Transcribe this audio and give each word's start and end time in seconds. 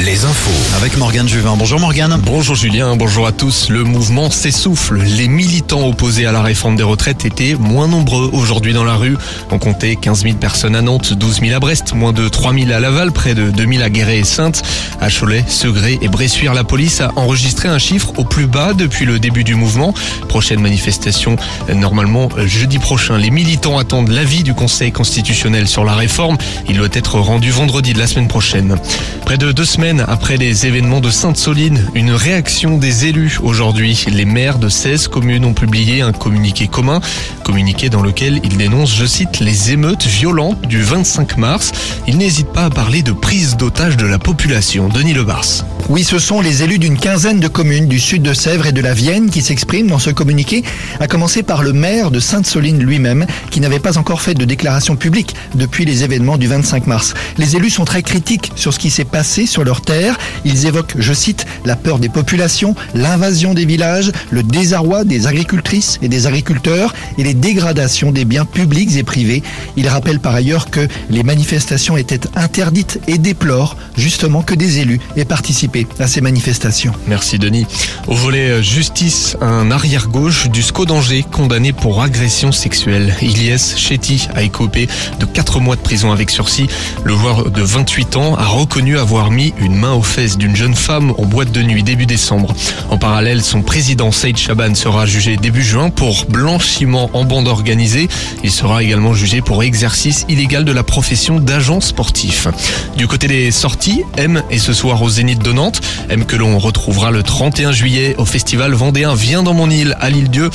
les 0.00 0.24
infos. 0.24 0.76
Avec 0.76 0.96
Morgane 0.96 1.28
Juvin. 1.28 1.54
Bonjour 1.56 1.78
Morgane. 1.80 2.18
Bonjour 2.24 2.54
Julien, 2.54 2.96
bonjour 2.96 3.26
à 3.26 3.32
tous. 3.32 3.68
Le 3.68 3.84
mouvement 3.84 4.30
s'essouffle. 4.30 4.98
Les 5.02 5.28
militants 5.28 5.86
opposés 5.86 6.24
à 6.24 6.32
la 6.32 6.42
réforme 6.42 6.76
des 6.76 6.82
retraites 6.82 7.24
étaient 7.24 7.54
moins 7.54 7.86
nombreux 7.86 8.30
aujourd'hui 8.32 8.72
dans 8.72 8.84
la 8.84 8.94
rue. 8.94 9.16
On 9.50 9.58
comptait 9.58 9.96
15 9.96 10.22
000 10.22 10.34
personnes 10.36 10.74
à 10.74 10.82
Nantes, 10.82 11.12
12 11.12 11.40
000 11.40 11.54
à 11.54 11.60
Brest, 11.60 11.94
moins 11.94 12.12
de 12.12 12.28
3 12.28 12.54
000 12.54 12.70
à 12.72 12.80
Laval, 12.80 13.12
près 13.12 13.34
de 13.34 13.50
2 13.50 13.66
000 13.66 13.82
à 13.82 13.90
Guéret 13.90 14.18
et 14.18 14.24
Sainte. 14.24 14.62
À 15.00 15.10
Cholet, 15.10 15.44
Segré 15.46 15.98
et 16.00 16.08
Bressuire, 16.08 16.54
la 16.54 16.64
police 16.64 17.00
a 17.00 17.12
enregistré 17.16 17.68
un 17.68 17.78
chiffre 17.78 18.12
au 18.16 18.24
plus 18.24 18.46
bas 18.46 18.72
depuis 18.72 19.04
le 19.04 19.18
début 19.18 19.44
du 19.44 19.54
mouvement. 19.54 19.94
Prochaine 20.28 20.60
manifestation 20.60 21.36
normalement 21.74 22.30
jeudi 22.46 22.78
prochain. 22.78 23.18
Les 23.18 23.30
militants 23.30 23.78
attendent 23.78 24.10
l'avis 24.10 24.42
du 24.42 24.54
Conseil 24.54 24.92
constitutionnel 24.92 25.68
sur 25.68 25.84
la 25.84 25.94
réforme. 25.94 26.38
Il 26.68 26.78
doit 26.78 26.88
être 26.92 27.18
rendu 27.18 27.50
vendredi 27.50 27.92
de 27.92 27.98
la 27.98 28.06
semaine 28.06 28.28
prochaine. 28.28 28.76
Près 29.26 29.36
de 29.36 29.49
deux 29.52 29.64
semaines 29.64 30.04
après 30.06 30.36
les 30.36 30.66
événements 30.66 31.00
de 31.00 31.10
Sainte-Soline, 31.10 31.90
une 31.94 32.12
réaction 32.12 32.78
des 32.78 33.06
élus 33.06 33.38
aujourd'hui. 33.42 34.04
Les 34.10 34.24
maires 34.24 34.58
de 34.58 34.68
16 34.68 35.08
communes 35.08 35.44
ont 35.44 35.54
publié 35.54 36.02
un 36.02 36.12
communiqué 36.12 36.68
commun, 36.68 37.00
communiqué 37.42 37.88
dans 37.88 38.02
lequel 38.02 38.40
ils 38.44 38.56
dénoncent, 38.56 38.94
je 38.94 39.06
cite, 39.06 39.40
les 39.40 39.72
émeutes 39.72 40.06
violentes 40.06 40.66
du 40.68 40.82
25 40.82 41.36
mars. 41.36 41.72
Ils 42.06 42.18
n'hésitent 42.18 42.52
pas 42.52 42.64
à 42.64 42.70
parler 42.70 43.02
de 43.02 43.12
prise 43.12 43.56
d'otage 43.56 43.96
de 43.96 44.06
la 44.06 44.18
population. 44.18 44.88
Denis 44.88 45.14
Lebars. 45.14 45.64
Oui, 45.88 46.04
ce 46.04 46.18
sont 46.18 46.40
les 46.40 46.62
élus 46.62 46.78
d'une 46.78 46.96
quinzaine 46.96 47.40
de 47.40 47.48
communes 47.48 47.88
du 47.88 47.98
sud 47.98 48.22
de 48.22 48.32
Sèvres 48.32 48.66
et 48.66 48.72
de 48.72 48.80
la 48.80 48.94
Vienne 48.94 49.30
qui 49.30 49.42
s'expriment 49.42 49.88
dans 49.88 49.98
ce 49.98 50.10
communiqué, 50.10 50.62
à 51.00 51.08
commencer 51.08 51.42
par 51.42 51.62
le 51.62 51.72
maire 51.72 52.10
de 52.10 52.20
Sainte-Soline 52.20 52.78
lui-même, 52.78 53.26
qui 53.50 53.60
n'avait 53.60 53.80
pas 53.80 53.98
encore 53.98 54.20
fait 54.20 54.34
de 54.34 54.44
déclaration 54.44 54.96
publique 54.96 55.34
depuis 55.54 55.84
les 55.84 56.04
événements 56.04 56.38
du 56.38 56.46
25 56.46 56.86
mars. 56.86 57.14
Les 57.38 57.56
élus 57.56 57.70
sont 57.70 57.84
très 57.84 58.02
critiques 58.02 58.52
sur 58.54 58.72
ce 58.72 58.78
qui 58.78 58.90
s'est 58.90 59.04
passé 59.04 59.46
sur 59.46 59.64
leur 59.64 59.80
terre. 59.80 60.18
Ils 60.44 60.66
évoquent, 60.66 60.94
je 60.98 61.12
cite, 61.12 61.46
la 61.64 61.76
peur 61.76 61.98
des 61.98 62.08
populations, 62.08 62.74
l'invasion 62.94 63.54
des 63.54 63.64
villages, 63.64 64.12
le 64.30 64.42
désarroi 64.42 65.04
des 65.04 65.26
agricultrices 65.26 65.98
et 66.02 66.08
des 66.08 66.26
agriculteurs 66.26 66.94
et 67.18 67.24
les 67.24 67.34
dégradations 67.34 68.12
des 68.12 68.24
biens 68.24 68.44
publics 68.44 68.96
et 68.96 69.02
privés. 69.02 69.42
Ils 69.76 69.88
rappellent 69.88 70.20
par 70.20 70.34
ailleurs 70.34 70.70
que 70.70 70.86
les 71.10 71.22
manifestations 71.22 71.96
étaient 71.96 72.20
interdites 72.36 73.00
et 73.08 73.18
déplorent 73.18 73.76
justement 73.96 74.42
que 74.42 74.54
des 74.54 74.78
élus 74.78 75.00
aient 75.16 75.24
participé 75.24 75.69
à 75.98 76.08
ces 76.08 76.20
manifestations. 76.20 76.92
Merci 77.06 77.38
Denis. 77.38 77.66
Au 78.08 78.14
volet 78.14 78.62
justice, 78.62 79.36
un 79.40 79.70
arrière-gauche 79.70 80.48
du 80.48 80.62
SCO 80.62 80.84
d'Angers 80.84 81.24
condamné 81.30 81.72
pour 81.72 82.02
agression 82.02 82.50
sexuelle. 82.50 83.14
Ilyes 83.22 83.76
Chetty 83.76 84.28
a 84.34 84.42
écopé 84.42 84.88
de 85.20 85.26
4 85.26 85.60
mois 85.60 85.76
de 85.76 85.80
prison 85.80 86.10
avec 86.10 86.30
sursis. 86.30 86.66
Le 87.04 87.14
joueur 87.14 87.50
de 87.50 87.62
28 87.62 88.16
ans 88.16 88.34
a 88.34 88.46
reconnu 88.46 88.98
avoir 88.98 89.30
mis 89.30 89.54
une 89.60 89.76
main 89.76 89.92
aux 89.92 90.02
fesses 90.02 90.38
d'une 90.38 90.56
jeune 90.56 90.74
femme 90.74 91.12
en 91.18 91.24
boîte 91.24 91.52
de 91.52 91.62
nuit 91.62 91.82
début 91.82 92.06
décembre. 92.06 92.54
En 92.90 92.98
parallèle, 92.98 93.42
son 93.42 93.62
président 93.62 94.10
Saïd 94.10 94.36
Chaban 94.36 94.74
sera 94.74 95.06
jugé 95.06 95.36
début 95.36 95.62
juin 95.62 95.90
pour 95.90 96.24
blanchiment 96.26 97.10
en 97.12 97.24
bande 97.24 97.48
organisée. 97.48 98.08
Il 98.42 98.50
sera 98.50 98.82
également 98.82 99.14
jugé 99.14 99.40
pour 99.40 99.62
exercice 99.62 100.26
illégal 100.28 100.64
de 100.64 100.72
la 100.72 100.82
profession 100.82 101.38
d'agent 101.38 101.80
sportif. 101.80 102.48
Du 102.96 103.06
côté 103.06 103.28
des 103.28 103.50
sorties, 103.50 104.02
M 104.16 104.42
est 104.50 104.58
ce 104.58 104.72
soir 104.72 105.00
au 105.02 105.08
Zénith 105.08 105.42
de. 105.42 105.50
M 106.08 106.24
que 106.24 106.36
l'on 106.36 106.58
retrouvera 106.58 107.10
le 107.10 107.22
31 107.22 107.72
juillet 107.72 108.14
au 108.16 108.24
festival 108.24 108.72
Vendéen 108.72 109.14
Viens 109.14 109.42
dans 109.42 109.52
mon 109.52 109.68
île 109.68 109.94
à 110.00 110.08
l'île 110.08 110.30
Dieu. 110.30 110.48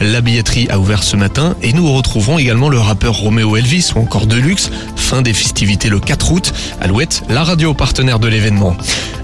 La 0.00 0.20
billetterie 0.20 0.68
a 0.68 0.80
ouvert 0.80 1.04
ce 1.04 1.16
matin 1.16 1.54
et 1.62 1.72
nous 1.72 1.92
retrouverons 1.92 2.38
également 2.38 2.68
le 2.68 2.78
rappeur 2.78 3.14
Roméo 3.14 3.56
Elvis 3.56 3.92
ou 3.94 4.00
encore 4.00 4.26
Deluxe. 4.26 4.70
Fin 4.96 5.22
des 5.22 5.32
festivités 5.32 5.88
le 5.88 6.00
4 6.00 6.32
août. 6.32 6.52
Alouette, 6.80 7.22
la 7.28 7.44
radio 7.44 7.72
partenaire 7.72 8.18
de 8.18 8.26
l'événement. 8.26 8.76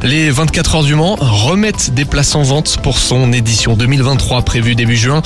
Les 0.05 0.29
24 0.29 0.75
heures 0.75 0.85
du 0.85 0.95
Mans 0.95 1.17
remettent 1.19 1.95
des 1.95 2.05
places 2.05 2.35
en 2.35 2.43
vente 2.43 2.77
pour 2.83 2.98
son 2.98 3.33
édition 3.33 3.75
2023 3.75 4.42
prévue 4.42 4.75
début 4.75 4.98
juin. 4.98 5.23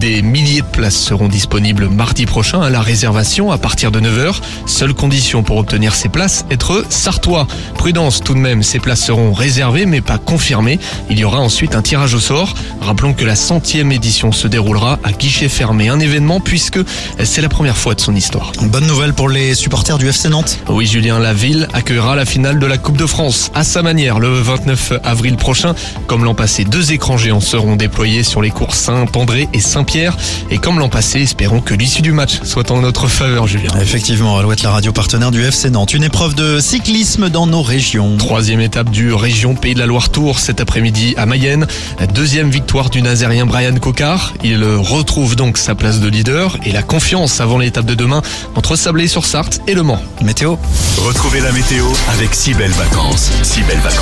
Des 0.00 0.22
milliers 0.22 0.62
de 0.62 0.66
places 0.66 0.96
seront 0.96 1.28
disponibles 1.28 1.88
mardi 1.88 2.26
prochain 2.26 2.60
à 2.60 2.68
la 2.68 2.80
réservation 2.80 3.52
à 3.52 3.58
partir 3.58 3.92
de 3.92 4.00
9h. 4.00 4.34
Seule 4.66 4.92
condition 4.92 5.44
pour 5.44 5.58
obtenir 5.58 5.94
ces 5.94 6.08
places, 6.08 6.46
être 6.50 6.84
sartois. 6.88 7.46
Prudence 7.76 8.20
tout 8.20 8.34
de 8.34 8.40
même, 8.40 8.64
ces 8.64 8.80
places 8.80 9.04
seront 9.04 9.32
réservées 9.32 9.86
mais 9.86 10.00
pas 10.00 10.18
confirmées. 10.18 10.80
Il 11.10 11.20
y 11.20 11.24
aura 11.24 11.38
ensuite 11.38 11.76
un 11.76 11.82
tirage 11.82 12.14
au 12.14 12.20
sort. 12.20 12.54
Rappelons 12.80 13.14
que 13.14 13.24
la 13.24 13.36
centième 13.36 13.92
édition 13.92 14.32
se 14.32 14.48
déroulera 14.48 14.98
à 15.04 15.12
guichet 15.12 15.48
fermé. 15.48 15.90
Un 15.90 16.00
événement 16.00 16.40
puisque 16.40 16.80
c'est 17.22 17.40
la 17.40 17.48
première 17.48 17.76
fois 17.76 17.94
de 17.94 18.00
son 18.00 18.16
histoire. 18.16 18.50
Bonne 18.62 18.88
nouvelle 18.88 19.14
pour 19.14 19.28
les 19.28 19.54
supporters 19.54 19.96
du 19.96 20.08
FC 20.08 20.28
Nantes. 20.28 20.58
Oui 20.68 20.86
Julien, 20.86 21.20
la 21.20 21.34
ville 21.34 21.68
accueillera 21.72 22.16
la 22.16 22.24
finale 22.24 22.58
de 22.58 22.66
la 22.66 22.78
Coupe 22.78 22.96
de 22.96 23.06
France 23.06 23.52
à 23.54 23.62
sa 23.62 23.80
manière 23.84 24.07
le 24.16 24.40
29 24.40 24.94
avril 25.04 25.36
prochain. 25.36 25.74
Comme 26.06 26.24
l'an 26.24 26.34
passé, 26.34 26.64
deux 26.64 26.92
écrans 26.92 27.18
géants 27.18 27.40
seront 27.40 27.76
déployés 27.76 28.22
sur 28.22 28.40
les 28.40 28.50
cours 28.50 28.74
Saint-André 28.74 29.48
et 29.52 29.60
Saint-Pierre. 29.60 30.16
Et 30.50 30.56
comme 30.56 30.78
l'an 30.78 30.88
passé, 30.88 31.20
espérons 31.20 31.60
que 31.60 31.74
l'issue 31.74 32.00
du 32.00 32.12
match 32.12 32.40
soit 32.44 32.70
en 32.70 32.80
notre 32.80 33.08
faveur, 33.08 33.46
Julien. 33.46 33.70
Effectivement, 33.80 34.38
Alouette, 34.38 34.62
la 34.62 34.70
radio 34.70 34.92
partenaire 34.92 35.30
du 35.30 35.42
FC 35.42 35.68
Nantes. 35.68 35.92
Une 35.92 36.04
épreuve 36.04 36.34
de 36.34 36.60
cyclisme 36.60 37.28
dans 37.28 37.46
nos 37.46 37.62
régions. 37.62 38.16
Troisième 38.16 38.60
étape 38.60 38.90
du 38.90 39.12
région 39.12 39.54
Pays 39.54 39.74
de 39.74 39.78
la 39.80 39.86
Loire 39.86 40.08
Tour 40.08 40.38
cet 40.38 40.60
après-midi 40.60 41.14
à 41.18 41.26
Mayenne. 41.26 41.66
Deuxième 42.14 42.50
victoire 42.50 42.88
du 42.88 43.02
Nazérien 43.02 43.44
Brian 43.44 43.74
Cocard. 43.76 44.32
Il 44.42 44.64
retrouve 44.64 45.36
donc 45.36 45.58
sa 45.58 45.74
place 45.74 46.00
de 46.00 46.08
leader 46.08 46.56
et 46.64 46.72
la 46.72 46.82
confiance 46.82 47.40
avant 47.40 47.58
l'étape 47.58 47.84
de 47.84 47.94
demain 47.94 48.22
entre 48.54 48.76
Sablé-sur-Sarthe 48.76 49.60
et 49.66 49.74
Le 49.74 49.82
Mans. 49.82 50.00
Météo. 50.22 50.56
Retrouvez 50.98 51.40
la 51.40 51.52
météo 51.52 51.84
avec 52.12 52.34
si 52.34 52.54
belles 52.54 52.70
vacances. 52.70 53.30
Si 53.42 53.62
belles 53.62 53.78
vacances. 53.78 53.97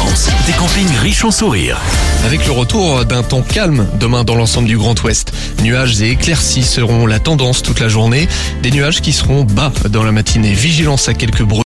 Des 0.47 0.53
campings 0.53 0.97
riches 1.03 1.25
en 1.25 1.33
sourires. 1.33 1.81
Avec 2.25 2.47
le 2.47 2.53
retour 2.53 3.05
d'un 3.05 3.25
temps 3.25 3.43
calme 3.43 3.89
demain 3.99 4.23
dans 4.23 4.37
l'ensemble 4.37 4.69
du 4.69 4.79
Grand 4.79 5.01
Ouest. 5.03 5.33
Nuages 5.65 6.01
et 6.01 6.11
éclaircies 6.11 6.63
seront 6.63 7.05
la 7.07 7.19
tendance 7.19 7.63
toute 7.63 7.81
la 7.81 7.89
journée. 7.89 8.29
Des 8.63 8.71
nuages 8.71 9.01
qui 9.01 9.13
seront 9.13 9.43
bas 9.43 9.73
dans 9.91 10.05
la 10.05 10.13
matinée. 10.13 10.53
Vigilance 10.53 11.09
à 11.09 11.15
quelques 11.15 11.43
bruits. 11.43 11.55